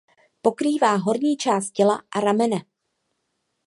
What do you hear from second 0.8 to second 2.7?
horní část těla a ramena.